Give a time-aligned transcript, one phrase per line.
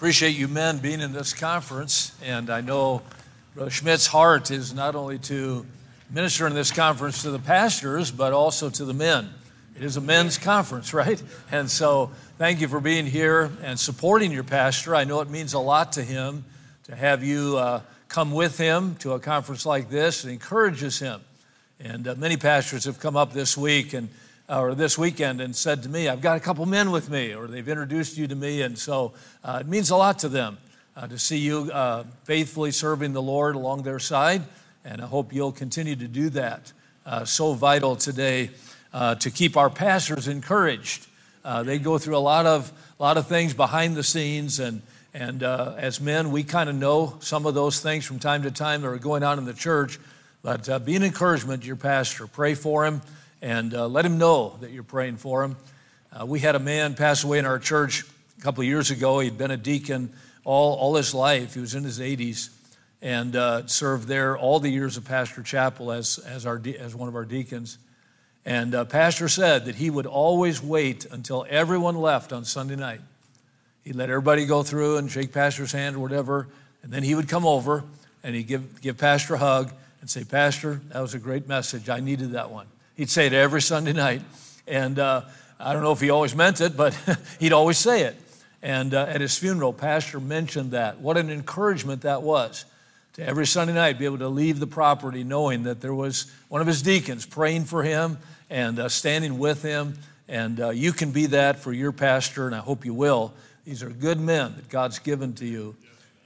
[0.00, 3.02] appreciate you men being in this conference, and I know
[3.54, 5.66] Brother Schmidt's heart is not only to
[6.08, 9.28] minister in this conference to the pastors, but also to the men.
[9.76, 11.22] It is a men's conference, right?
[11.52, 14.96] And so, thank you for being here and supporting your pastor.
[14.96, 16.46] I know it means a lot to him
[16.84, 20.24] to have you uh, come with him to a conference like this.
[20.24, 21.20] It encourages him.
[21.78, 24.08] And uh, many pastors have come up this week and
[24.50, 27.46] or this weekend and said to me, I've got a couple men with me, or
[27.46, 28.62] they've introduced you to me.
[28.62, 29.12] And so
[29.44, 30.58] uh, it means a lot to them
[30.96, 34.42] uh, to see you uh, faithfully serving the Lord along their side.
[34.84, 36.72] And I hope you'll continue to do that.
[37.06, 38.50] Uh, so vital today
[38.92, 41.06] uh, to keep our pastors encouraged.
[41.44, 44.58] Uh, they go through a lot of, lot of things behind the scenes.
[44.58, 44.82] And,
[45.14, 48.82] and as men, we kind of know some of those things from time to time
[48.82, 50.00] that are going on in the church.
[50.42, 52.26] But be an encouragement to your pastor.
[52.26, 53.00] Pray for him
[53.42, 55.56] and uh, let him know that you're praying for him.
[56.12, 58.04] Uh, we had a man pass away in our church
[58.38, 59.20] a couple of years ago.
[59.20, 60.12] He'd been a deacon
[60.44, 61.54] all, all his life.
[61.54, 62.50] He was in his 80s
[63.02, 67.08] and uh, served there all the years of Pastor Chappell as, as, our, as one
[67.08, 67.78] of our deacons.
[68.44, 73.00] And uh, Pastor said that he would always wait until everyone left on Sunday night.
[73.84, 76.48] He'd let everybody go through and shake Pastor's hand or whatever,
[76.82, 77.84] and then he would come over
[78.22, 81.88] and he'd give, give Pastor a hug and say, Pastor, that was a great message.
[81.88, 82.66] I needed that one.
[83.00, 84.20] He'd say it every Sunday night.
[84.66, 85.22] And uh,
[85.58, 86.92] I don't know if he always meant it, but
[87.40, 88.14] he'd always say it.
[88.60, 91.00] And uh, at his funeral, Pastor mentioned that.
[91.00, 92.66] What an encouragement that was
[93.14, 96.60] to every Sunday night be able to leave the property knowing that there was one
[96.60, 98.18] of his deacons praying for him
[98.50, 99.94] and uh, standing with him.
[100.28, 103.32] And uh, you can be that for your pastor, and I hope you will.
[103.64, 105.74] These are good men that God's given to you.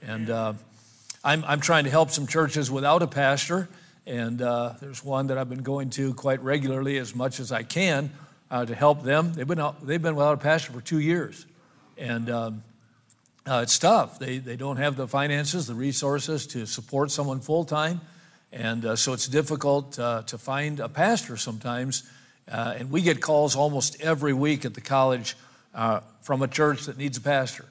[0.05, 0.53] And uh,
[1.23, 3.69] I'm, I'm trying to help some churches without a pastor.
[4.07, 7.63] And uh, there's one that I've been going to quite regularly as much as I
[7.63, 8.11] can
[8.51, 9.33] uh, to help them.
[9.33, 11.45] They've been, out, they've been without a pastor for two years.
[11.97, 12.63] And um,
[13.47, 14.19] uh, it's tough.
[14.19, 18.01] They, they don't have the finances, the resources to support someone full time.
[18.51, 22.09] And uh, so it's difficult uh, to find a pastor sometimes.
[22.49, 25.35] Uh, and we get calls almost every week at the college
[26.21, 27.65] from a church that needs a pastor.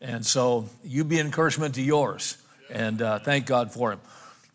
[0.00, 2.36] And so you be encouragement to yours.
[2.70, 4.00] And thank God for him.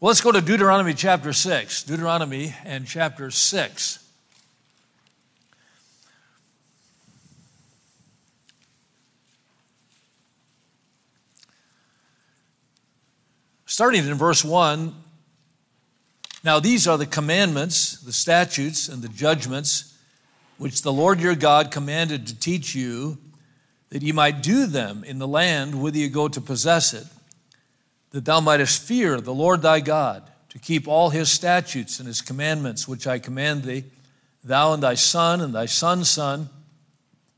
[0.02, 1.84] Well, let's go to Deuteronomy chapter 6.
[1.84, 4.00] Deuteronomy and chapter 6.
[13.68, 14.96] Starting in verse 1
[16.44, 19.96] Now these are the commandments, the statutes, and the judgments
[20.58, 23.20] which the Lord your God commanded to teach you,
[23.90, 27.06] that ye might do them in the land whither you go to possess it
[28.12, 32.22] that thou mightest fear the Lord thy God, to keep all his statutes and his
[32.22, 33.86] commandments, which I command thee,
[34.44, 36.50] thou and thy son and thy son's son,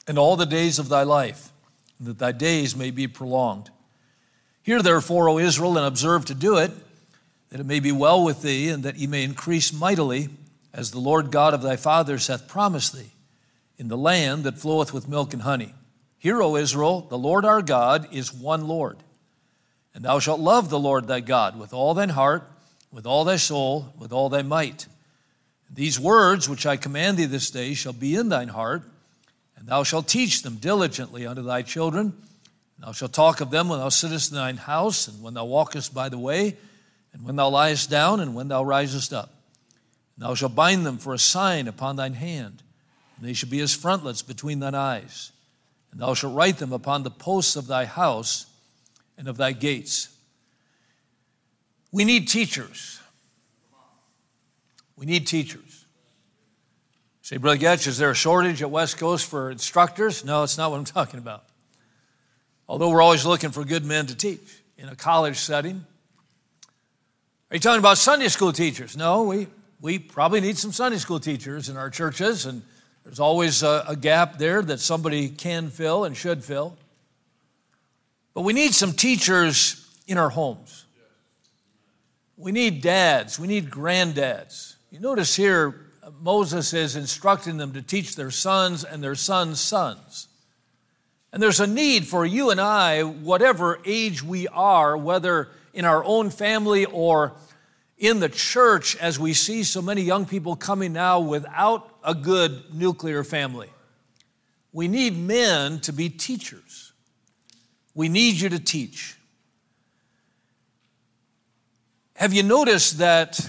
[0.08, 1.50] and all the days of thy life,
[2.00, 3.70] and that thy days may be prolonged.
[4.64, 6.72] Hear therefore, O Israel, and observe to do it,
[7.50, 10.30] that it may be well with thee, and that ye may increase mightily,
[10.74, 13.12] as the Lord God of thy fathers hath promised thee,
[13.78, 15.76] in the land that floweth with milk and honey.
[16.18, 19.03] Hear, O Israel, the Lord our God is one Lord.
[19.96, 22.50] And thou shalt love the Lord thy God with all thine heart,
[22.92, 24.88] with all thy soul, with all thy might.
[25.72, 28.84] These words which I command thee this day shall be in thine heart,
[29.58, 32.14] and thou shalt teach them diligently unto thy children.
[32.78, 35.46] And thou shalt talk of them when thou sittest in thine house, and when thou
[35.46, 36.58] walkest by the way,
[37.14, 39.32] and when thou liest down, and when thou risest up.
[40.16, 42.62] And thou shalt bind them for a sign upon thine hand,
[43.18, 45.32] and they shall be as frontlets between thine eyes.
[45.92, 48.48] And thou shalt write them upon the posts of thy house
[49.18, 50.10] and of thy gates.
[51.92, 53.00] We need teachers.
[54.96, 55.86] We need teachers.
[57.22, 60.26] Say, Brother Goetsch, is there a shortage at West Coast for instructors?
[60.26, 61.46] No, it's not what I'm talking about.
[62.68, 65.86] Although we're always looking for good men to teach in a college setting.
[67.50, 68.98] Are you talking about Sunday school teachers?
[68.98, 69.48] No, we,
[69.80, 72.62] we probably need some Sunday school teachers in our churches, and
[73.04, 76.76] there's always a, a gap there that somebody can fill and should fill.
[78.34, 80.86] But we need some teachers in our homes.
[82.38, 84.76] We need dads, we need granddads.
[84.92, 90.28] You notice here, Moses is instructing them to teach their sons and their sons' sons.
[91.32, 96.04] And there's a need for you and I, whatever age we are, whether in our
[96.04, 97.34] own family or
[97.98, 102.74] in the church, as we see so many young people coming now without a good
[102.74, 103.70] nuclear family.
[104.72, 106.73] We need men to be teachers.
[107.96, 109.16] We need you to teach.
[112.16, 113.40] Have you noticed that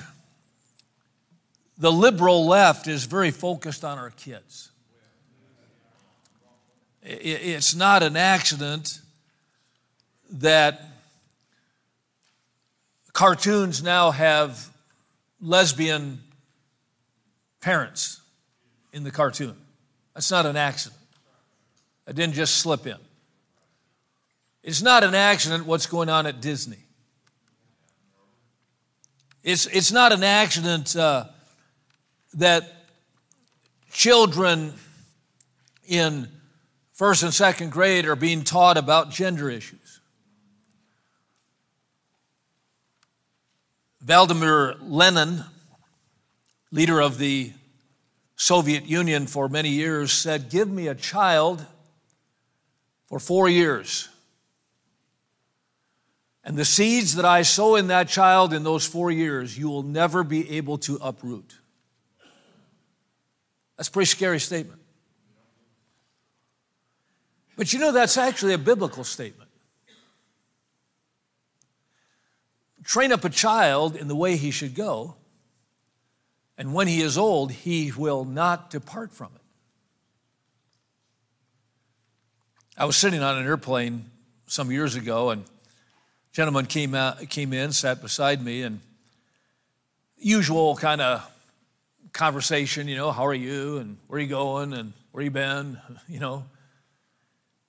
[1.78, 4.70] the liberal left is very focused on our kids?
[7.02, 9.00] It's not an accident
[10.30, 10.80] that
[13.12, 14.70] cartoons now have
[15.40, 16.20] lesbian
[17.60, 18.20] parents
[18.92, 19.56] in the cartoon.
[20.14, 21.00] That's not an accident.
[22.08, 22.96] I didn't just slip in.
[24.64, 26.78] It's not an accident what's going on at Disney.
[29.42, 31.26] It's, it's not an accident uh,
[32.32, 32.86] that
[33.92, 34.72] children
[35.86, 36.28] in
[36.94, 40.00] first and second grade are being taught about gender issues.
[44.00, 45.44] Vladimir Lenin,
[46.72, 47.52] leader of the
[48.36, 51.66] Soviet Union for many years, said, Give me a child
[53.06, 54.08] for four years.
[56.44, 59.82] And the seeds that I sow in that child in those four years, you will
[59.82, 61.58] never be able to uproot.
[63.76, 64.80] That's a pretty scary statement.
[67.56, 69.50] But you know, that's actually a biblical statement.
[72.82, 75.16] Train up a child in the way he should go,
[76.58, 79.40] and when he is old, he will not depart from it.
[82.76, 84.10] I was sitting on an airplane
[84.46, 85.44] some years ago, and
[86.34, 88.80] gentleman came, out, came in, sat beside me, and
[90.18, 91.30] usual kind of
[92.12, 95.78] conversation, you know, how are you, and where are you going, and where you been,
[96.08, 96.44] you know.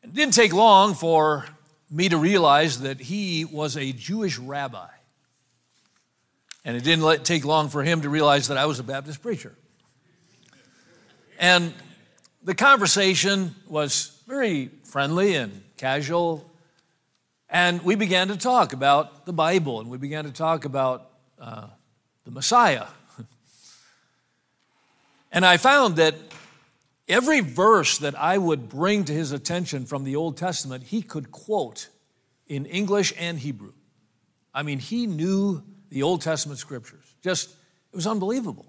[0.03, 1.45] It didn't take long for
[1.91, 4.87] me to realize that he was a Jewish rabbi.
[6.63, 9.53] And it didn't take long for him to realize that I was a Baptist preacher.
[11.39, 11.71] And
[12.43, 16.49] the conversation was very friendly and casual.
[17.49, 21.09] And we began to talk about the Bible and we began to talk about
[21.39, 21.67] uh,
[22.23, 22.87] the Messiah.
[25.31, 26.15] and I found that
[27.07, 31.31] every verse that I would bring to his attention from the Old Testament, he could
[31.31, 31.89] quote
[32.47, 33.73] in English and Hebrew.
[34.53, 37.03] I mean, he knew the Old Testament scriptures.
[37.21, 38.65] Just, it was unbelievable.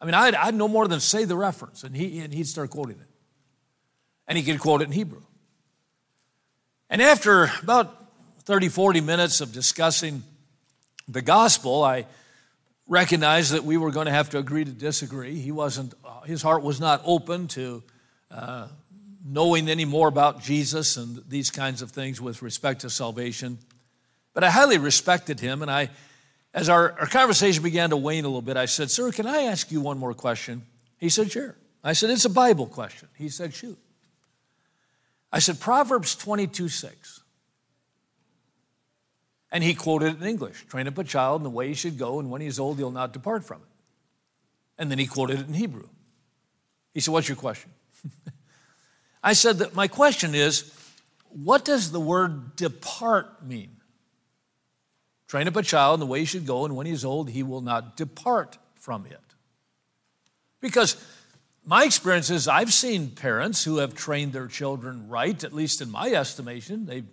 [0.00, 2.70] I mean, I'd, I'd no more than say the reference, and, he, and he'd start
[2.70, 3.06] quoting it.
[4.26, 5.22] And he could quote it in Hebrew.
[6.90, 7.96] And after about
[8.44, 10.22] 30, 40 minutes of discussing
[11.08, 12.06] the gospel, I
[12.88, 15.36] recognized that we were going to have to agree to disagree.
[15.36, 17.82] He wasn't, uh, his heart was not open to
[18.30, 18.66] uh,
[19.24, 23.58] knowing any more about Jesus and these kinds of things with respect to salvation.
[24.34, 25.90] But I highly respected him, and I
[26.52, 29.42] as our, our conversation began to wane a little bit, I said, Sir, can I
[29.42, 30.62] ask you one more question?
[30.98, 31.54] He said, Sure.
[31.84, 33.08] I said, It's a Bible question.
[33.16, 33.78] He said, Shoot.
[35.32, 37.20] I said, Proverbs 22 6.
[39.52, 41.98] And he quoted it in English train up a child in the way he should
[41.98, 43.68] go, and when he is old, he'll not depart from it.
[44.78, 45.88] And then he quoted it in Hebrew.
[46.94, 47.70] He said, What's your question?
[49.22, 50.72] I said that my question is,
[51.30, 53.76] what does the word depart mean?
[55.28, 57.42] Train up a child in the way he should go, and when he's old, he
[57.42, 59.20] will not depart from it.
[60.60, 60.96] Because
[61.64, 65.90] my experience is I've seen parents who have trained their children right, at least in
[65.90, 66.86] my estimation.
[66.86, 67.04] They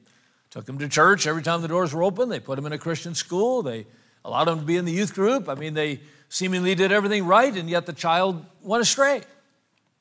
[0.49, 2.77] took them to church every time the doors were open, they put them in a
[2.77, 3.85] Christian school, they
[4.23, 5.49] allowed them to be in the youth group.
[5.49, 5.99] I mean, they
[6.29, 9.21] seemingly did everything right, and yet the child went astray.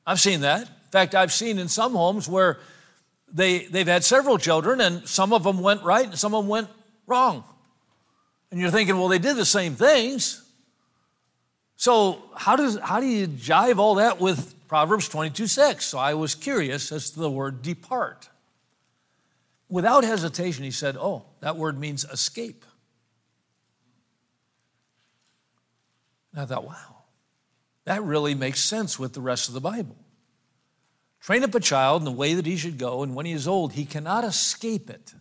[0.05, 0.61] I've seen that.
[0.61, 2.59] In fact, I've seen in some homes where
[3.31, 6.49] they, they've had several children, and some of them went right and some of them
[6.49, 6.69] went
[7.05, 7.43] wrong.
[8.51, 10.46] And you're thinking, well, they did the same things.
[11.77, 15.85] So how does how do you jive all that with Proverbs 22, 6?
[15.85, 18.29] So I was curious as to the word depart.
[19.69, 22.65] Without hesitation, he said, Oh, that word means escape.
[26.33, 27.03] And I thought, wow,
[27.85, 29.95] that really makes sense with the rest of the Bible.
[31.19, 33.47] Train up a child in the way that he should go, and when he is
[33.47, 35.13] old, he cannot escape it.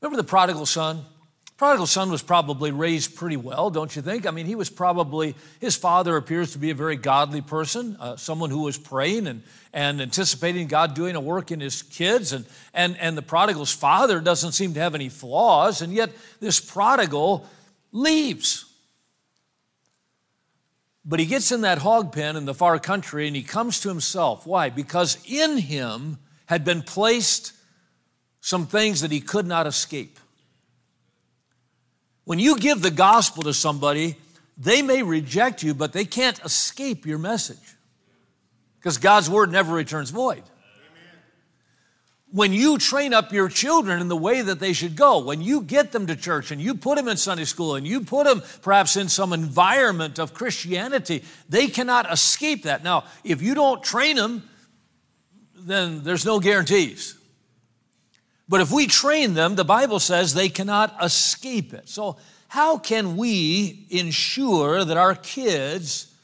[0.00, 1.04] Remember the prodigal son?
[1.56, 4.26] Prodigal son was probably raised pretty well, don't you think?
[4.26, 8.16] I mean, he was probably, his father appears to be a very godly person, uh,
[8.16, 12.34] someone who was praying and, and anticipating God doing a work in his kids.
[12.34, 12.44] And,
[12.74, 16.10] and, and the prodigal's father doesn't seem to have any flaws, and yet
[16.40, 17.46] this prodigal
[17.90, 18.66] leaves.
[21.06, 23.88] But he gets in that hog pen in the far country and he comes to
[23.88, 24.46] himself.
[24.46, 24.68] Why?
[24.70, 27.52] Because in him had been placed
[28.40, 30.18] some things that he could not escape.
[32.26, 34.16] When you give the gospel to somebody,
[34.58, 37.76] they may reject you, but they can't escape your message
[38.80, 40.42] because God's word never returns void.
[42.32, 45.62] When you train up your children in the way that they should go, when you
[45.62, 48.42] get them to church and you put them in Sunday school and you put them
[48.60, 52.82] perhaps in some environment of Christianity, they cannot escape that.
[52.82, 54.42] Now, if you don't train them,
[55.54, 57.16] then there's no guarantees.
[58.48, 61.88] But if we train them, the Bible says they cannot escape it.
[61.88, 62.16] So,
[62.48, 66.14] how can we ensure that our kids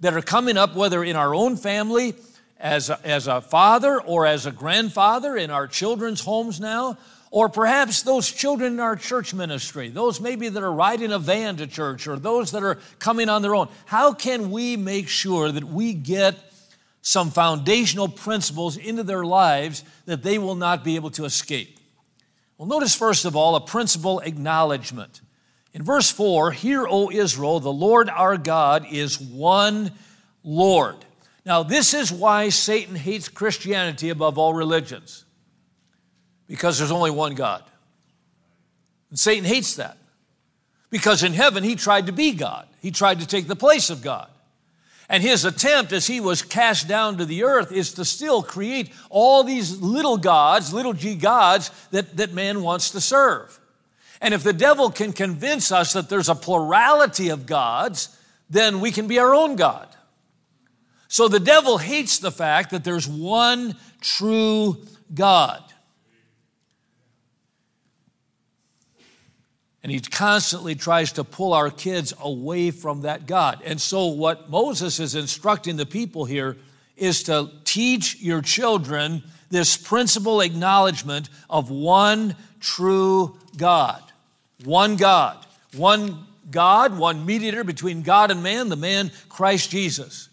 [0.00, 2.14] that are coming up, whether in our own family,
[2.60, 6.98] as a, as a father or as a grandfather in our children's homes now,
[7.30, 11.56] or perhaps those children in our church ministry, those maybe that are riding a van
[11.56, 13.68] to church, or those that are coming on their own.
[13.86, 16.51] How can we make sure that we get
[17.02, 21.78] some foundational principles into their lives that they will not be able to escape?
[22.56, 25.20] Well, notice first of all a principle acknowledgement.
[25.74, 29.90] In verse 4, Hear, O Israel, the Lord our God is one
[30.44, 30.96] Lord.
[31.44, 35.24] Now, this is why Satan hates Christianity above all religions
[36.46, 37.64] because there's only one God.
[39.10, 39.96] And Satan hates that
[40.90, 44.02] because in heaven he tried to be God, he tried to take the place of
[44.02, 44.28] God.
[45.12, 48.90] And his attempt as he was cast down to the earth is to still create
[49.10, 53.60] all these little gods, little g gods, that, that man wants to serve.
[54.22, 58.16] And if the devil can convince us that there's a plurality of gods,
[58.48, 59.86] then we can be our own God.
[61.08, 65.62] So the devil hates the fact that there's one true God.
[69.82, 73.60] And he constantly tries to pull our kids away from that God.
[73.64, 76.56] And so, what Moses is instructing the people here
[76.96, 84.02] is to teach your children this principle acknowledgement of one true God.
[84.64, 85.44] One God.
[85.76, 90.28] One God, one mediator between God and man, the man Christ Jesus.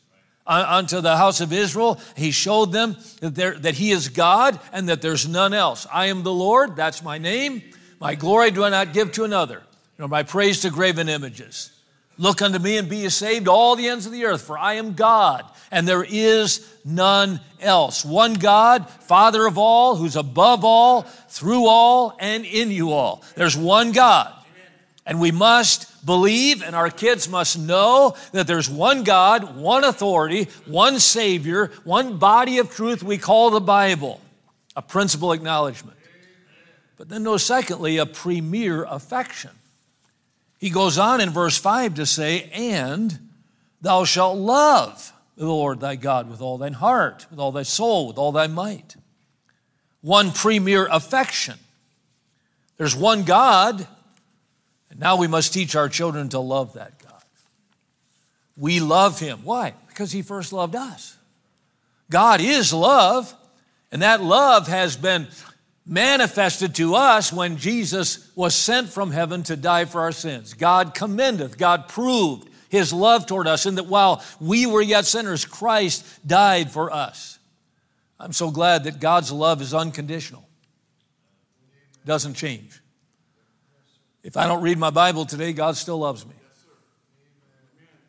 [0.46, 4.90] Uh, unto the house of Israel, he showed them that, that he is God and
[4.90, 5.86] that there's none else.
[5.92, 7.62] I am the Lord, that's my name.
[8.00, 9.64] My glory do I not give to another,
[9.98, 11.72] nor my praise to graven images.
[12.18, 14.74] Look unto me and be ye saved, all the ends of the earth, for I
[14.74, 18.04] am God, and there is none else.
[18.04, 23.24] One God, Father of all, who's above all, through all, and in you all.
[23.36, 24.34] There's one God.
[25.06, 30.50] And we must believe, and our kids must know that there's one God, one authority,
[30.66, 34.22] one Savior, one body of truth we call the Bible.
[34.76, 35.98] A principal acknowledgement.
[37.00, 39.52] But then, no, secondly, a premier affection.
[40.58, 43.18] He goes on in verse 5 to say, And
[43.82, 48.10] thou shalt love the Lord thy God with all thine heart, with all thy soul,
[48.10, 48.98] with all thy might.
[50.02, 51.58] One premier affection.
[52.76, 53.88] There's one God,
[54.90, 57.24] and now we must teach our children to love that God.
[58.58, 59.40] We love him.
[59.46, 59.74] Why?
[59.88, 61.16] Because he first loved us.
[62.10, 63.34] God is love,
[63.90, 65.30] and that love has been
[65.90, 70.54] manifested to us when Jesus was sent from heaven to die for our sins.
[70.54, 75.46] God commendeth, God proved his love toward us, and that while we were yet sinners,
[75.46, 77.40] Christ died for us.
[78.20, 80.48] I'm so glad that God's love is unconditional,
[82.06, 82.80] doesn't change.
[84.22, 86.36] If I don't read my Bible today, God still loves me.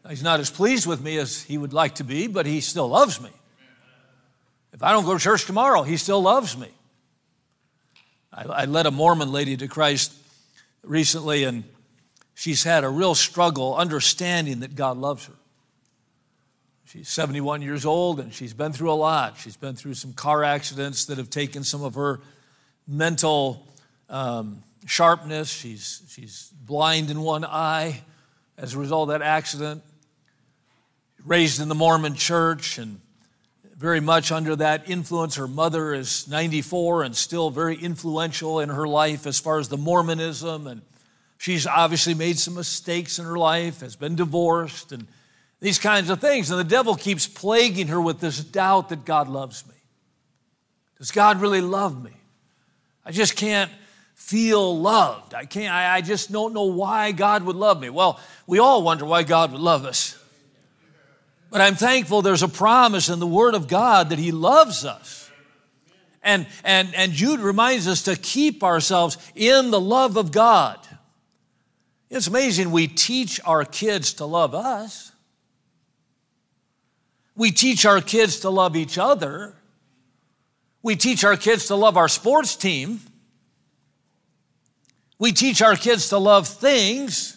[0.08, 2.88] He's not as pleased with me as he would like to be, but he still
[2.88, 3.30] loves me.
[4.72, 6.68] If I don't go to church tomorrow, he still loves me.
[8.32, 10.12] I, I led a Mormon lady to Christ
[10.82, 11.64] recently, and
[12.34, 15.34] she's had a real struggle understanding that God loves her.
[16.90, 19.38] She's 71 years old and she's been through a lot.
[19.38, 22.20] She's been through some car accidents that have taken some of her
[22.88, 23.68] mental
[24.08, 25.48] um, sharpness.
[25.48, 28.02] She's, she's blind in one eye
[28.58, 29.84] as a result of that accident.
[31.24, 33.00] Raised in the Mormon church and
[33.80, 35.36] very much under that influence.
[35.36, 39.78] Her mother is 94 and still very influential in her life as far as the
[39.78, 40.66] Mormonism.
[40.66, 40.82] And
[41.38, 45.06] she's obviously made some mistakes in her life, has been divorced, and
[45.60, 46.50] these kinds of things.
[46.50, 49.74] And the devil keeps plaguing her with this doubt that God loves me.
[50.98, 52.12] Does God really love me?
[53.06, 53.70] I just can't
[54.14, 55.32] feel loved.
[55.32, 57.88] I can't, I, I just don't know why God would love me.
[57.88, 60.19] Well, we all wonder why God would love us.
[61.50, 65.30] But I'm thankful there's a promise in the Word of God that He loves us.
[66.22, 70.78] And, and, and Jude reminds us to keep ourselves in the love of God.
[72.08, 75.12] It's amazing we teach our kids to love us.
[77.36, 79.54] We teach our kids to love each other.
[80.82, 83.00] We teach our kids to love our sports team.
[85.18, 87.36] We teach our kids to love things,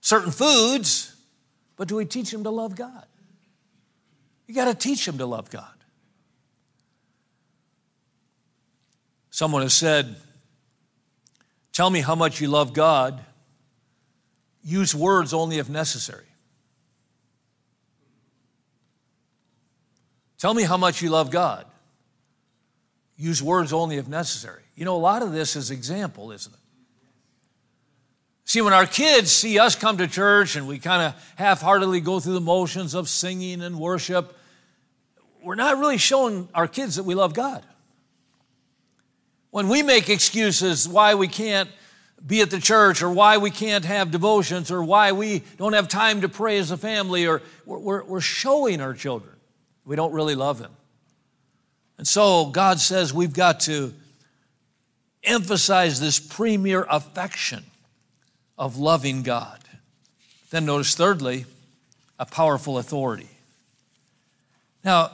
[0.00, 1.14] certain foods,
[1.76, 3.06] but do we teach them to love God?
[4.50, 5.70] You got to teach them to love God.
[9.30, 10.16] Someone has said,
[11.72, 13.20] Tell me how much you love God.
[14.64, 16.24] Use words only if necessary.
[20.36, 21.64] Tell me how much you love God.
[23.16, 24.64] Use words only if necessary.
[24.74, 26.60] You know, a lot of this is example, isn't it?
[28.46, 32.00] See, when our kids see us come to church and we kind of half heartedly
[32.00, 34.38] go through the motions of singing and worship,
[35.42, 37.64] we're not really showing our kids that we love God.
[39.50, 41.68] When we make excuses why we can't
[42.24, 45.88] be at the church or why we can't have devotions or why we don't have
[45.88, 49.34] time to pray as a family or we're, we're showing our children
[49.84, 50.72] we don't really love them.
[51.98, 53.92] And so God says we've got to
[55.24, 57.64] emphasize this premier affection
[58.56, 59.58] of loving God.
[60.50, 61.46] Then notice, thirdly,
[62.18, 63.28] a powerful authority.
[64.84, 65.10] Now,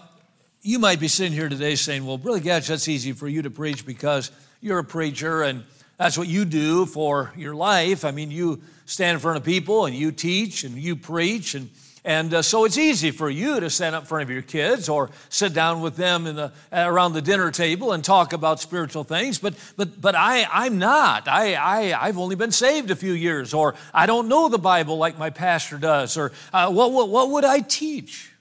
[0.67, 3.51] you might be sitting here today saying, well, Brother Goetsch, that's easy for you to
[3.51, 5.63] preach because you're a preacher and
[5.97, 8.05] that's what you do for your life.
[8.05, 11.55] I mean, you stand in front of people and you teach and you preach.
[11.55, 11.71] And,
[12.05, 14.89] and uh, so it's easy for you to stand up in front of your kids
[14.89, 19.39] or sit down with them the, around the dinner table and talk about spiritual things.
[19.39, 21.29] But, but, but I, I'm not.
[21.29, 24.99] I, I, I've only been saved a few years, or I don't know the Bible
[24.99, 28.33] like my pastor does, or uh, what, what, what would I teach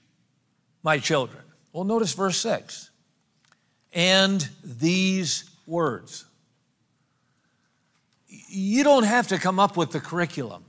[0.82, 1.44] my children?
[1.76, 2.90] Well, notice verse 6.
[3.92, 6.24] And these words.
[8.48, 10.64] You don't have to come up with the curriculum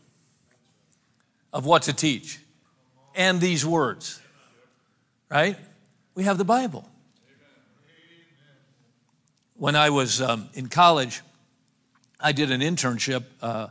[1.54, 2.42] of what to teach
[3.16, 4.20] and these words,
[5.32, 5.56] right?
[6.14, 6.86] We have the Bible.
[9.56, 11.22] When I was um, in college,
[12.20, 13.68] I did an internship uh,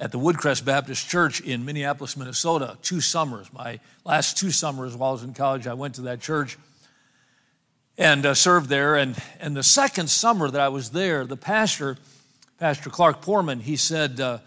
[0.00, 3.52] at the Woodcrest Baptist Church in Minneapolis, Minnesota, two summers.
[3.52, 6.56] My last two summers while I was in college, I went to that church
[7.98, 8.94] and uh, served there.
[8.94, 11.98] And, and the second summer that I was there, the pastor,
[12.58, 14.38] Pastor Clark Poorman, he said, uh,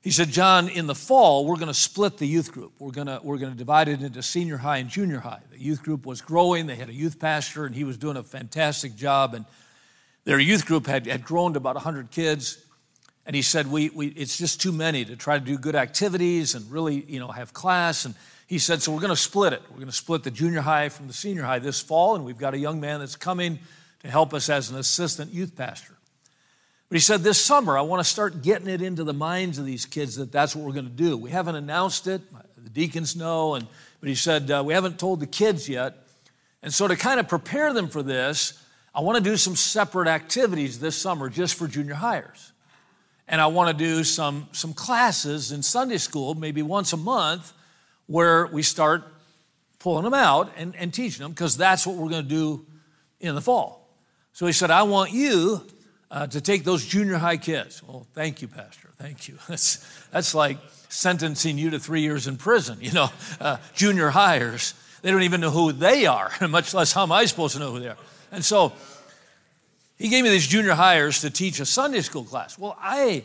[0.00, 2.72] he said, John, in the fall, we're going to split the youth group.
[2.78, 5.40] We're going we're to divide it into senior high and junior high.
[5.50, 6.66] The youth group was growing.
[6.66, 9.34] They had a youth pastor, and he was doing a fantastic job.
[9.34, 9.46] And
[10.24, 12.62] their youth group had, had grown to about 100 kids.
[13.26, 16.54] And he said, we, we, it's just too many to try to do good activities
[16.54, 18.04] and really, you know, have class.
[18.04, 18.14] And
[18.46, 19.62] he said, So we're going to split it.
[19.70, 22.38] We're going to split the junior high from the senior high this fall, and we've
[22.38, 23.58] got a young man that's coming
[24.00, 25.94] to help us as an assistant youth pastor.
[26.88, 29.64] But he said, This summer, I want to start getting it into the minds of
[29.64, 31.16] these kids that that's what we're going to do.
[31.16, 32.22] We haven't announced it,
[32.62, 33.66] the deacons know, and,
[34.00, 36.06] but he said, uh, We haven't told the kids yet.
[36.62, 38.60] And so, to kind of prepare them for this,
[38.94, 42.52] I want to do some separate activities this summer just for junior hires.
[43.26, 47.54] And I want to do some, some classes in Sunday school, maybe once a month
[48.06, 49.04] where we start
[49.78, 52.66] pulling them out and, and teaching them because that's what we're going to do
[53.20, 53.88] in the fall.
[54.32, 55.66] So he said, I want you
[56.10, 57.82] uh, to take those junior high kids.
[57.82, 58.90] Well, thank you, Pastor.
[58.98, 59.38] Thank you.
[59.48, 63.08] That's, that's like sentencing you to three years in prison, you know,
[63.40, 64.74] uh, junior hires.
[65.02, 67.72] They don't even know who they are, much less how am I supposed to know
[67.72, 67.96] who they are.
[68.30, 68.72] And so
[69.98, 72.58] he gave me these junior hires to teach a Sunday school class.
[72.58, 73.24] Well, I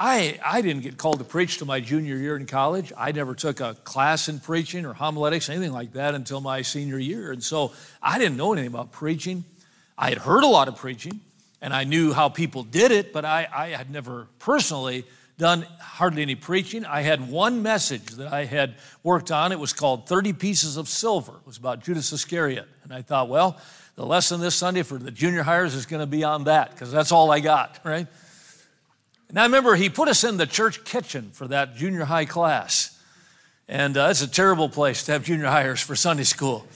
[0.00, 2.92] I, I didn't get called to preach till my junior year in college.
[2.96, 6.98] I never took a class in preaching or homiletics, anything like that, until my senior
[6.98, 7.32] year.
[7.32, 9.44] And so I didn't know anything about preaching.
[9.98, 11.18] I had heard a lot of preaching,
[11.60, 15.04] and I knew how people did it, but I, I had never personally
[15.36, 16.84] done hardly any preaching.
[16.84, 19.50] I had one message that I had worked on.
[19.50, 21.32] It was called 30 Pieces of Silver.
[21.32, 22.68] It was about Judas Iscariot.
[22.84, 23.60] And I thought, well,
[23.96, 26.92] the lesson this Sunday for the junior hires is going to be on that, because
[26.92, 28.06] that's all I got, right?
[29.28, 32.98] And I remember he put us in the church kitchen for that junior high class.
[33.68, 36.66] And uh, it's a terrible place to have junior hires for Sunday school.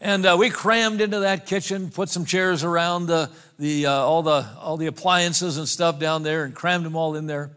[0.00, 4.22] And uh, we crammed into that kitchen, put some chairs around the, the, uh, all,
[4.22, 7.50] the, all the appliances and stuff down there, and crammed them all in there.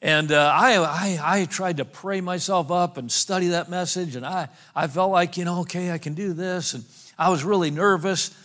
[0.00, 4.26] And uh, I, I, I, tried to pray myself up and study that message, and
[4.26, 6.74] I, I felt like, you know, okay, I can do this.
[6.74, 6.84] And
[7.16, 8.36] I was really nervous.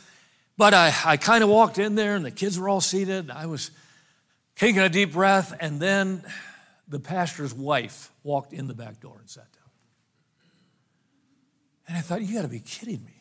[0.55, 3.29] But I, I kind of walked in there, and the kids were all seated.
[3.29, 3.71] And I was
[4.57, 6.23] taking a deep breath, and then
[6.87, 9.63] the pastor's wife walked in the back door and sat down.
[11.87, 13.13] And I thought, you got to be kidding me.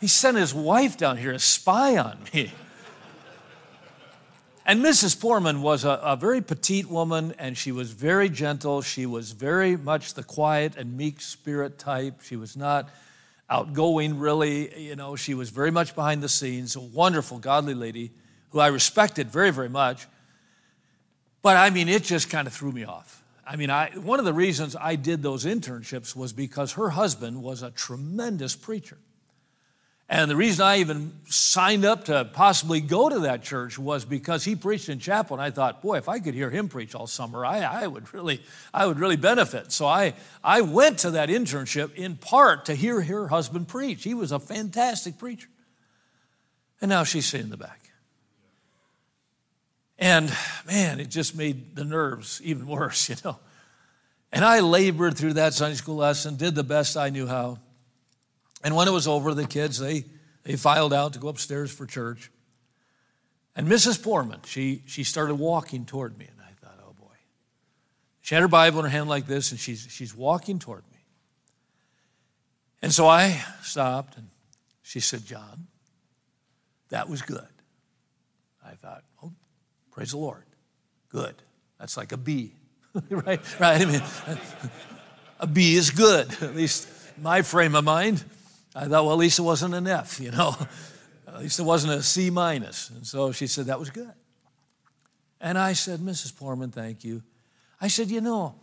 [0.00, 2.50] He sent his wife down here to spy on me.
[4.64, 5.16] And Mrs.
[5.16, 8.80] Poorman was a, a, very petite woman, and she was very gentle.
[8.82, 12.22] She was very much the quiet and meek spirit type.
[12.22, 12.88] She was not
[13.50, 14.86] outgoing, really.
[14.86, 18.12] You know, she was very much behind the scenes, a wonderful, godly lady
[18.50, 20.06] who I respected very, very much.
[21.42, 23.22] But I mean, it just kind of threw me off.
[23.46, 27.42] I mean, I, one of the reasons I did those internships was because her husband
[27.42, 28.98] was a tremendous preacher.
[30.08, 34.44] And the reason I even signed up to possibly go to that church was because
[34.44, 37.06] he preached in chapel, and I thought, boy, if I could hear him preach all
[37.06, 38.42] summer, I, I would really,
[38.74, 39.70] I would really benefit.
[39.70, 44.02] So I, I went to that internship in part to hear her husband preach.
[44.02, 45.48] He was a fantastic preacher.
[46.80, 47.79] And now she's sitting in the back.
[50.00, 50.34] And
[50.66, 53.38] man, it just made the nerves even worse, you know.
[54.32, 57.58] And I labored through that Sunday school lesson, did the best I knew how.
[58.64, 60.04] And when it was over, the kids, they,
[60.44, 62.30] they filed out to go upstairs for church.
[63.56, 64.00] And Mrs.
[64.00, 66.26] Poorman, she, she started walking toward me.
[66.30, 67.14] And I thought, oh boy.
[68.20, 70.98] She had her Bible in her hand like this, and she's, she's walking toward me.
[72.82, 74.28] And so I stopped, and
[74.82, 75.66] she said, John,
[76.90, 77.46] that was good.
[78.64, 79.32] I thought, oh,
[80.00, 80.44] praise the Lord.
[81.10, 81.34] Good.
[81.78, 82.54] That's like a B,
[83.10, 83.60] right?
[83.60, 83.82] Right?
[83.82, 84.02] I mean,
[85.38, 86.88] a B is good, at least
[87.20, 88.24] my frame of mind.
[88.74, 90.56] I thought, well, at least it wasn't an F, you know.
[91.28, 92.88] At least it wasn't a C minus.
[92.90, 94.10] And so she said, that was good.
[95.40, 96.32] And I said, Mrs.
[96.32, 97.22] Poorman, thank you.
[97.80, 98.54] I said, you know,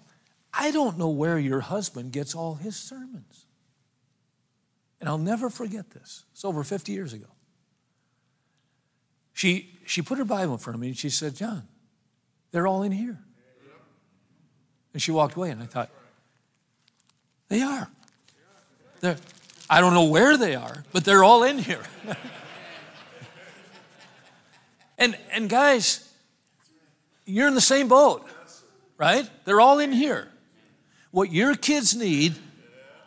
[0.52, 3.46] I don't know where your husband gets all his sermons.
[5.00, 6.26] And I'll never forget this.
[6.34, 7.28] It's over 50 years ago.
[9.38, 11.62] She, she put her Bible in front of me and she said, John,
[12.50, 13.20] they're all in here.
[14.94, 15.92] And she walked away, and I thought,
[17.48, 17.88] they are.
[19.00, 19.18] They're,
[19.70, 21.84] I don't know where they are, but they're all in here.
[24.98, 26.12] and, and guys,
[27.28, 28.28] you're in the same boat,
[28.98, 29.30] right?
[29.46, 30.30] They're all in here.
[31.12, 32.34] What your kids need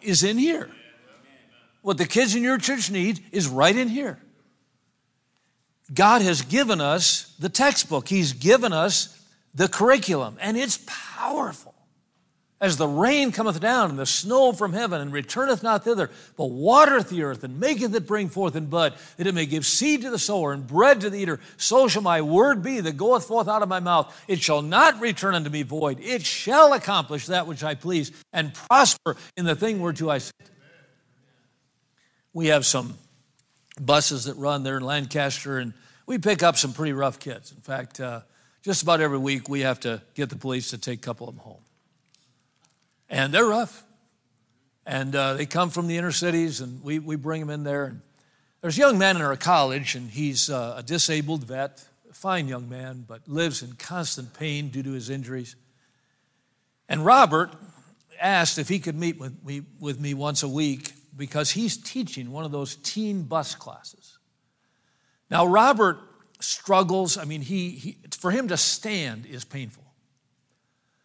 [0.00, 0.70] is in here.
[1.82, 4.20] What the kids in your church need is right in here.
[5.92, 9.16] God has given us the textbook, He's given us
[9.54, 11.74] the curriculum, and it's powerful.
[12.62, 16.50] As the rain cometh down and the snow from heaven and returneth not thither, but
[16.50, 20.02] watereth the earth and maketh it bring forth in bud, that it may give seed
[20.02, 23.24] to the sower and bread to the eater, so shall my word be that goeth
[23.24, 24.14] forth out of my mouth.
[24.28, 26.00] It shall not return unto me void.
[26.00, 30.50] It shall accomplish that which I please and prosper in the thing whereto I sent.
[32.34, 32.98] We have some
[33.80, 35.72] buses that run there in Lancaster, and
[36.10, 37.52] we pick up some pretty rough kids.
[37.52, 38.22] In fact, uh,
[38.62, 41.36] just about every week we have to get the police to take a couple of
[41.36, 41.62] them home.
[43.08, 43.84] And they're rough.
[44.84, 47.84] And uh, they come from the inner cities, and we, we bring them in there.
[47.84, 48.00] And
[48.60, 52.48] there's a young man in our college, and he's uh, a disabled vet, a fine
[52.48, 55.54] young man, but lives in constant pain due to his injuries.
[56.88, 57.52] And Robert
[58.20, 62.32] asked if he could meet with me, with me once a week because he's teaching
[62.32, 64.18] one of those teen bus classes.
[65.30, 65.98] Now, Robert
[66.40, 67.16] struggles.
[67.16, 69.84] I mean, he, he, for him to stand is painful.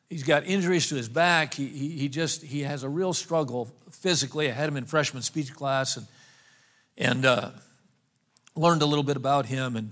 [0.09, 1.53] He's got injuries to his back.
[1.53, 4.49] He, he, he, just he has a real struggle physically.
[4.49, 6.07] I had him in freshman speech class and
[6.97, 7.49] and uh,
[8.55, 9.91] learned a little bit about him and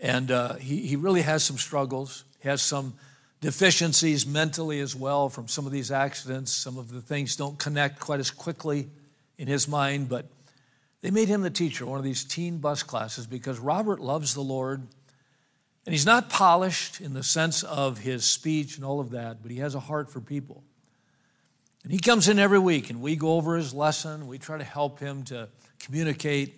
[0.00, 2.24] and uh, he, he really has some struggles.
[2.40, 2.94] He has some
[3.40, 6.50] deficiencies mentally as well from some of these accidents.
[6.50, 8.88] Some of the things don't connect quite as quickly
[9.38, 10.26] in his mind, but
[11.02, 14.40] they made him the teacher, one of these teen bus classes, because Robert loves the
[14.40, 14.86] Lord.
[15.84, 19.50] And he's not polished in the sense of his speech and all of that, but
[19.50, 20.62] he has a heart for people.
[21.82, 24.28] And he comes in every week, and we go over his lesson.
[24.28, 25.48] We try to help him to
[25.80, 26.54] communicate.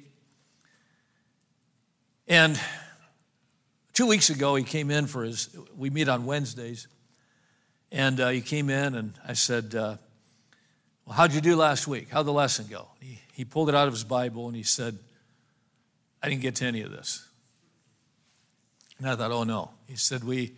[2.29, 2.61] And
[3.95, 6.87] two weeks ago, he came in for his, we meet on Wednesdays.
[7.91, 9.97] And uh, he came in, and I said, uh,
[11.07, 12.09] Well, how'd you do last week?
[12.11, 12.89] How'd the lesson go?
[13.01, 14.99] He, he pulled it out of his Bible and he said,
[16.23, 17.29] I didn't get to any of this.
[18.99, 19.71] And I thought, oh no.
[19.87, 20.55] He said, we,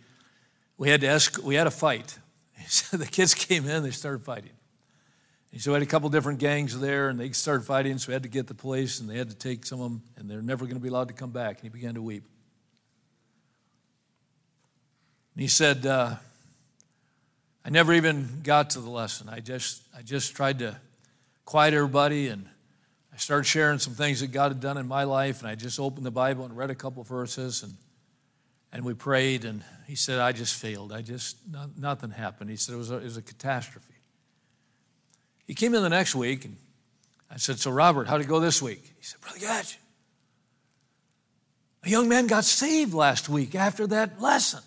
[0.77, 2.17] we, had to ask, we had a fight.
[2.57, 4.51] He said, the kids came in, they started fighting.
[5.51, 8.13] He said, we had a couple different gangs there, and they started fighting, so we
[8.13, 10.41] had to get the police, and they had to take some of them, and they're
[10.41, 11.57] never going to be allowed to come back.
[11.57, 12.23] And he began to weep.
[15.33, 16.15] And he said, uh,
[17.67, 19.27] I never even got to the lesson.
[19.27, 20.77] I just, I just tried to
[21.43, 22.47] quiet everybody and
[23.13, 25.77] I started sharing some things that God had done in my life, and I just
[25.77, 27.73] opened the Bible and read a couple verses, and,
[28.71, 30.93] and we prayed, and he said, I just failed.
[30.93, 32.51] I just, not, nothing happened.
[32.51, 33.95] He said, it was, a, it was a catastrophe.
[35.47, 36.57] He came in the next week, and
[37.29, 38.83] I said, So, Robert, how'd it go this week?
[38.97, 39.77] He said, Brother Goetsch,
[41.83, 44.61] a young man got saved last week after that lesson.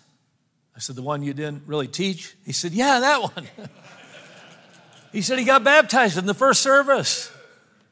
[0.81, 2.35] Said, The one you didn't really teach?
[2.45, 3.47] He said, Yeah, that one.
[5.11, 7.31] he said he got baptized in the first service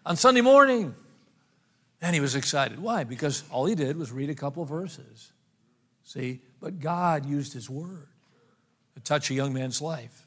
[0.05, 0.95] on Sunday morning.
[2.01, 2.79] And he was excited.
[2.79, 3.03] Why?
[3.03, 5.31] Because all he did was read a couple verses.
[6.03, 6.39] See?
[6.61, 8.07] But God used his word
[8.95, 10.25] to touch a young man's life.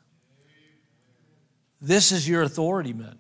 [1.81, 3.18] This is your authority, men.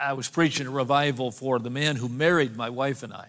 [0.00, 3.28] I was preaching a revival for the man who married my wife and I.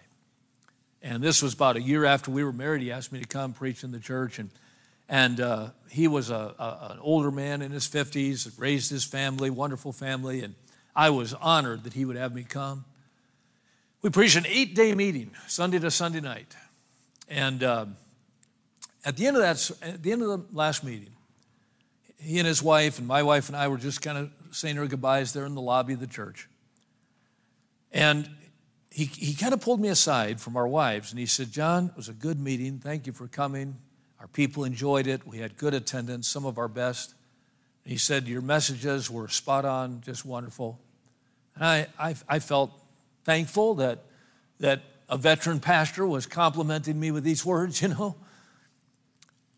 [1.02, 2.82] And this was about a year after we were married.
[2.82, 4.38] He asked me to come preach in the church.
[4.38, 4.50] And,
[5.08, 9.50] and uh, he was a, a, an older man in his 50s, raised his family,
[9.50, 10.42] wonderful family.
[10.42, 10.54] And
[10.96, 12.84] I was honored that he would have me come.
[14.02, 16.54] We preached an eight day meeting, Sunday to Sunday night.
[17.28, 17.86] And uh,
[19.04, 21.10] at the end of that, at the end of the last meeting,
[22.20, 24.86] he and his wife and my wife and I were just kind of saying our
[24.86, 26.48] goodbyes there in the lobby of the church.
[27.92, 28.28] And
[28.90, 31.96] he, he kind of pulled me aside from our wives and he said, John, it
[31.96, 32.78] was a good meeting.
[32.78, 33.76] Thank you for coming.
[34.20, 35.26] Our people enjoyed it.
[35.26, 37.14] We had good attendance, some of our best.
[37.84, 40.80] He said, Your messages were spot on, just wonderful.
[41.54, 42.72] And I, I, I felt
[43.24, 44.04] thankful that,
[44.60, 48.16] that a veteran pastor was complimenting me with these words, you know.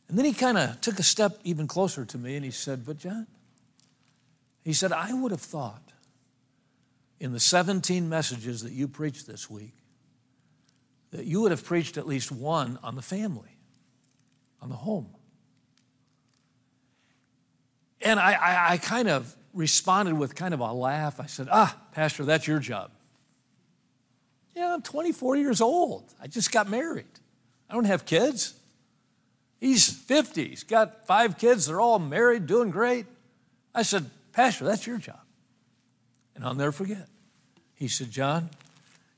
[0.08, 2.84] And then he kind of took a step even closer to me and he said,
[2.84, 3.26] But John,
[4.64, 5.89] he said, I would have thought
[7.20, 9.74] in the 17 messages that you preached this week
[11.10, 13.58] that you would have preached at least one on the family,
[14.62, 15.08] on the home.
[18.00, 21.20] And I, I, I kind of responded with kind of a laugh.
[21.20, 22.92] I said, Ah, Pastor, that's your job.
[24.54, 26.12] Yeah, I'm 24 years old.
[26.20, 27.06] I just got married.
[27.68, 28.54] I don't have kids.
[29.60, 30.48] He's 50.
[30.48, 31.66] He's got five kids.
[31.66, 33.06] They're all married, doing great.
[33.74, 35.20] I said, Pastor, that's your job.
[36.40, 37.06] And I'll never forget.
[37.74, 38.48] He said, John,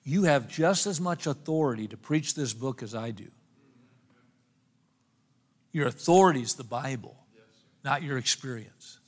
[0.03, 3.29] you have just as much authority to preach this book as I do.
[5.71, 7.15] Your authority is the Bible,
[7.85, 8.99] not your experience.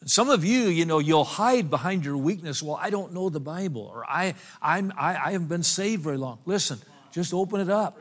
[0.00, 2.62] And some of you, you know, you'll hide behind your weakness.
[2.62, 6.18] Well, I don't know the Bible, or I, I'm, I, I haven't been saved very
[6.18, 6.38] long.
[6.46, 6.78] Listen,
[7.10, 7.98] just open it up.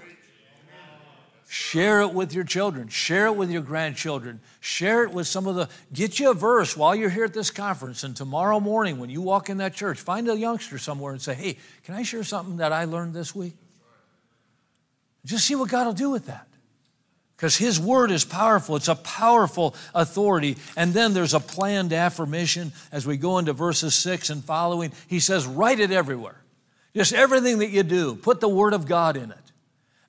[1.53, 2.87] Share it with your children.
[2.87, 4.39] Share it with your grandchildren.
[4.61, 7.51] Share it with some of the, get you a verse while you're here at this
[7.51, 8.05] conference.
[8.05, 11.33] And tomorrow morning, when you walk in that church, find a youngster somewhere and say,
[11.33, 13.53] hey, can I share something that I learned this week?
[15.25, 16.47] Just see what God will do with that.
[17.35, 20.55] Because His word is powerful, it's a powerful authority.
[20.77, 24.93] And then there's a planned affirmation as we go into verses six and following.
[25.09, 26.41] He says, write it everywhere.
[26.95, 29.50] Just everything that you do, put the word of God in it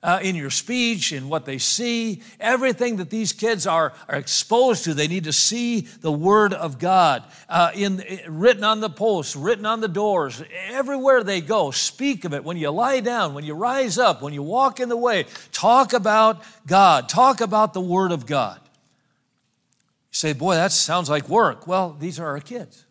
[0.03, 4.83] uh, in your speech, in what they see, everything that these kids are, are exposed
[4.83, 4.93] to.
[4.93, 9.65] They need to see the Word of God uh, in, written on the posts, written
[9.65, 11.71] on the doors, everywhere they go.
[11.71, 12.43] Speak of it.
[12.43, 15.93] When you lie down, when you rise up, when you walk in the way, talk
[15.93, 18.59] about God, talk about the Word of God.
[18.63, 21.65] You say, boy, that sounds like work.
[21.65, 22.85] Well, these are our kids.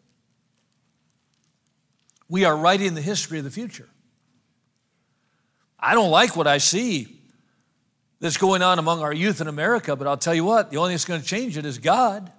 [2.29, 3.91] We are writing the history of the future.
[5.83, 7.09] I don't like what I see
[8.21, 10.91] that's going on among our youth in America, but I'll tell you what, the only
[10.91, 12.31] thing that's going to change it is God.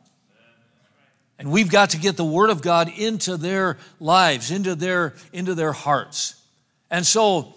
[1.38, 5.56] And we've got to get the Word of God into their lives, into their, into
[5.56, 6.42] their hearts.
[6.90, 7.56] And so,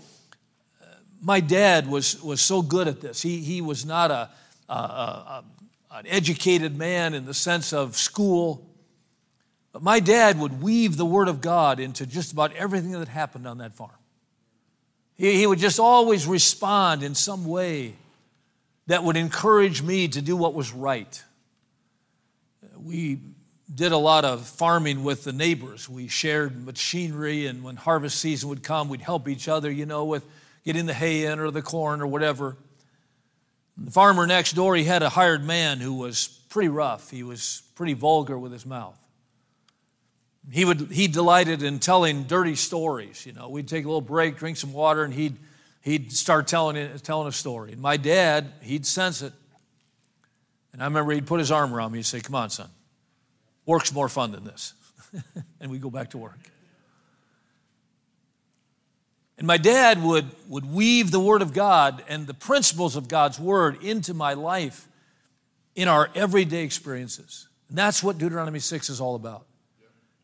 [0.83, 0.87] uh,
[1.22, 3.22] my dad was, was so good at this.
[3.22, 4.31] He, he was not a,
[4.68, 5.44] a, a,
[5.92, 8.66] an educated man in the sense of school,
[9.72, 13.46] but my dad would weave the Word of God into just about everything that happened
[13.46, 13.92] on that farm.
[15.16, 17.94] He, he would just always respond in some way
[18.87, 21.22] that would encourage me to do what was right.
[22.83, 23.18] We
[23.74, 25.88] did a lot of farming with the neighbors.
[25.88, 30.05] We shared machinery, and when harvest season would come, we'd help each other, you know,
[30.05, 30.24] with
[30.64, 32.57] getting the hay in or the corn or whatever.
[33.76, 37.11] The farmer next door, he had a hired man who was pretty rough.
[37.11, 38.98] He was pretty vulgar with his mouth.
[40.50, 43.26] He, would, he delighted in telling dirty stories.
[43.26, 45.37] You know, we'd take a little break, drink some water, and he'd,
[45.82, 47.72] he'd start telling, telling a story.
[47.72, 49.32] And my dad, he'd sense it.
[50.72, 52.68] And I remember he'd put his arm around me and say, Come on, son,
[53.64, 54.74] work's more fun than this.
[55.61, 56.38] and we'd go back to work.
[59.38, 63.38] And my dad would, would weave the Word of God and the principles of God's
[63.38, 64.88] Word into my life
[65.74, 67.48] in our everyday experiences.
[67.68, 69.46] And that's what Deuteronomy 6 is all about.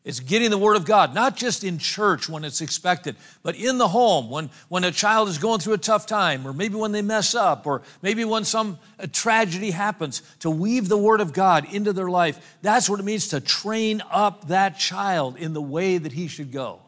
[0.05, 3.77] It's getting the Word of God, not just in church when it's expected, but in
[3.77, 6.91] the home when, when a child is going through a tough time, or maybe when
[6.91, 11.31] they mess up, or maybe when some uh, tragedy happens, to weave the Word of
[11.31, 12.57] God into their life.
[12.61, 16.51] That's what it means to train up that child in the way that he should
[16.51, 16.81] go.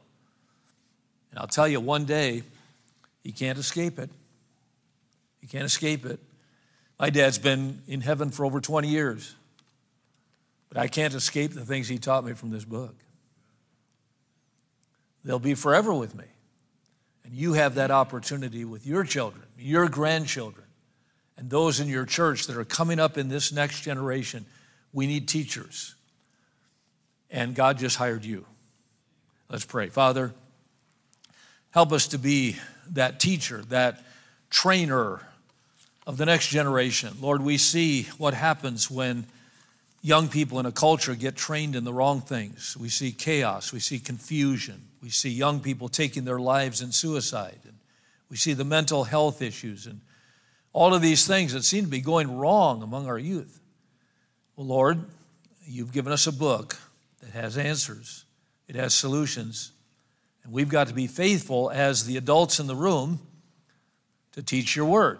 [1.31, 2.43] And I'll tell you, one day,
[3.23, 4.09] he can't escape it.
[5.39, 6.19] He can't escape it.
[6.99, 9.35] My dad's been in heaven for over 20 years,
[10.67, 12.93] but I can't escape the things he taught me from this book.
[15.25, 16.25] They'll be forever with me.
[17.25, 20.67] And you have that opportunity with your children, your grandchildren,
[21.35, 24.45] and those in your church that are coming up in this next generation.
[24.93, 25.95] We need teachers.
[27.31, 28.45] And God just hired you.
[29.49, 29.89] Let's pray.
[29.89, 30.33] Father,
[31.71, 32.57] help us to be
[32.91, 34.05] that teacher, that
[34.51, 35.21] trainer
[36.05, 37.13] of the next generation.
[37.19, 39.25] Lord, we see what happens when
[40.03, 42.77] young people in a culture get trained in the wrong things.
[42.77, 47.59] We see chaos, we see confusion, We see young people taking their lives in suicide.
[47.65, 47.75] And
[48.27, 50.01] we see the mental health issues and
[50.73, 53.61] all of these things that seem to be going wrong among our youth.
[54.55, 55.05] Well, Lord,
[55.63, 56.79] you've given us a book
[57.21, 58.25] that has answers,
[58.67, 59.73] it has solutions.
[60.43, 63.19] And we've got to be faithful as the adults in the room
[64.31, 65.19] to teach your word.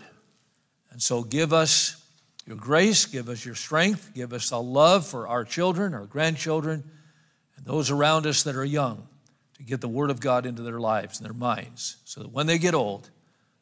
[0.90, 2.04] And so give us
[2.48, 6.84] your grace, give us your strength, give us a love for our children, our grandchildren,
[7.56, 9.08] and those around us that are young
[9.56, 12.46] to get the word of God into their lives and their minds so that when
[12.46, 13.10] they get old,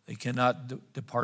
[0.06, 1.22] they cannot d- depart